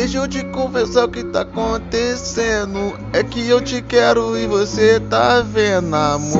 Deixa 0.00 0.18
eu 0.18 0.28
te 0.28 0.44
confessar 0.44 1.06
o 1.06 1.08
que 1.08 1.24
tá 1.24 1.40
acontecendo. 1.40 2.96
É 3.12 3.24
que 3.24 3.48
eu 3.48 3.60
te 3.60 3.82
quero 3.82 4.38
e 4.38 4.46
você 4.46 5.00
tá 5.00 5.40
vendo, 5.40 5.92
amor. 5.92 6.38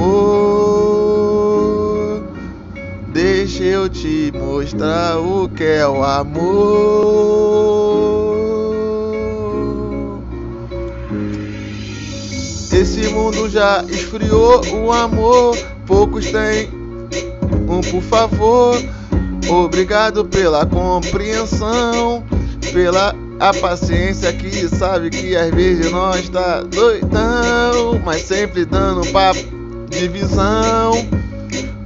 Deixa 3.08 3.64
eu 3.64 3.88
te 3.88 4.32
mostrar 4.32 5.18
o 5.18 5.48
que 5.48 5.64
é 5.64 5.88
o 5.88 6.04
amor. 6.04 6.38
Esse 12.72 13.08
mundo 13.08 13.50
já 13.50 13.84
esfriou 13.88 14.64
o 14.72 14.92
amor. 14.92 15.58
Poucos 15.84 16.26
têm 16.26 16.70
um 17.68 17.80
por 17.80 18.02
favor. 18.02 18.80
Obrigado 19.50 20.24
pela 20.24 20.64
compreensão, 20.64 22.22
pela 22.72 23.12
a 23.40 23.54
paciência 23.54 24.32
que 24.32 24.68
sabe 24.68 25.10
que 25.10 25.36
às 25.36 25.50
vezes 25.50 25.90
nós 25.92 26.28
tá 26.28 26.62
doidão, 26.62 28.00
mas 28.04 28.22
sempre 28.22 28.64
dando 28.64 29.06
papo 29.12 29.40
de 29.88 30.08
visão. 30.08 30.92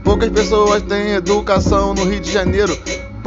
Poucas 0.03 0.31
pessoas 0.31 0.83
têm 0.83 1.13
educação 1.13 1.95
no 1.95 2.05
Rio 2.05 2.21
de 2.21 2.33
Janeiro. 2.33 2.77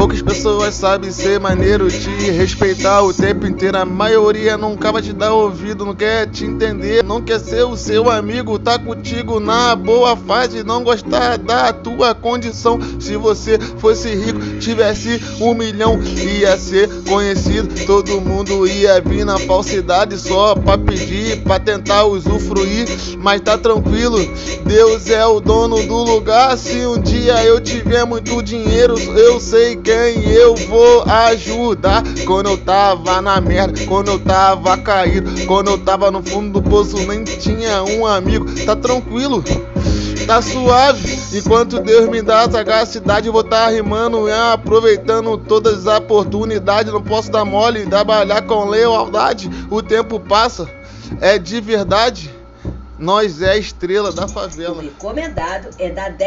Poucas 0.05 0.21
pessoas 0.21 0.75
sabem 0.75 1.11
ser 1.11 1.39
maneiro, 1.39 1.89
te 1.89 2.29
respeitar 2.29 3.01
o 3.01 3.11
tempo 3.11 3.47
inteiro. 3.47 3.75
A 3.75 3.85
maioria 3.85 4.55
nunca 4.55 4.91
vai 4.91 5.01
te 5.01 5.11
dar 5.11 5.33
ouvido, 5.33 5.83
não 5.83 5.95
quer 5.95 6.29
te 6.29 6.45
entender, 6.45 7.03
não 7.03 7.23
quer 7.23 7.39
ser 7.39 7.63
o 7.63 7.75
seu 7.75 8.07
amigo, 8.11 8.59
tá 8.59 8.77
contigo 8.77 9.39
na 9.39 9.75
boa 9.75 10.15
fase, 10.15 10.63
não 10.63 10.83
gostar 10.83 11.39
da 11.39 11.73
tua 11.73 12.13
condição. 12.13 12.77
Se 12.99 13.17
você 13.17 13.57
fosse 13.57 14.13
rico, 14.13 14.59
tivesse 14.59 15.19
um 15.41 15.55
milhão, 15.55 15.99
ia 16.03 16.55
ser 16.55 16.87
conhecido, 17.09 17.73
todo 17.87 18.21
mundo 18.21 18.67
ia 18.67 19.01
vir 19.01 19.25
na 19.25 19.39
falsidade 19.39 20.19
só 20.19 20.53
pra 20.53 20.77
pedir, 20.77 21.41
pra 21.41 21.57
tentar 21.57 22.05
usufruir. 22.05 22.85
Mas 23.17 23.41
tá 23.41 23.57
tranquilo, 23.57 24.19
Deus 24.67 25.09
é 25.09 25.25
o 25.25 25.39
dono 25.39 25.81
do 25.87 26.03
lugar. 26.03 26.55
Se 26.59 26.85
um 26.85 27.01
dia 27.01 27.43
eu 27.43 27.59
tiver 27.59 28.05
muito 28.05 28.39
dinheiro, 28.43 28.99
eu 28.99 29.39
sei 29.39 29.75
quem 29.95 30.29
eu 30.29 30.55
vou 30.55 31.03
ajudar. 31.03 32.03
Quando 32.25 32.49
eu 32.49 32.57
tava 32.57 33.21
na 33.21 33.39
merda, 33.39 33.85
quando 33.85 34.11
eu 34.11 34.19
tava 34.19 34.77
caído, 34.77 35.45
quando 35.45 35.71
eu 35.71 35.77
tava 35.77 36.11
no 36.11 36.21
fundo 36.21 36.59
do 36.59 36.69
poço, 36.69 36.97
nem 37.07 37.23
tinha 37.23 37.81
um 37.83 38.05
amigo. 38.05 38.45
Tá 38.65 38.75
tranquilo, 38.75 39.41
tá 40.27 40.41
suave. 40.41 41.17
Enquanto 41.33 41.79
Deus 41.79 42.09
me 42.09 42.21
dá 42.21 42.49
sagacidade, 42.49 43.29
vou 43.29 43.43
tá 43.43 43.69
rimando 43.69 44.25
aproveitando 44.51 45.37
todas 45.37 45.87
as 45.87 45.99
oportunidades. 45.99 46.91
Não 46.91 47.01
posso 47.01 47.31
dar 47.31 47.45
mole, 47.45 47.85
trabalhar 47.85 48.41
com 48.41 48.65
lealdade. 48.65 49.49
O 49.71 49.81
tempo 49.81 50.19
passa, 50.19 50.69
é 51.21 51.39
de 51.39 51.61
verdade. 51.61 52.35
Nós 52.97 53.41
é 53.41 53.57
estrela 53.57 54.11
da 54.11 54.27
favela. 54.27 54.77
O 54.77 54.81
recomendado 54.81 55.69
é 55.77 55.89
da 55.89 56.07
10. 56.09 56.17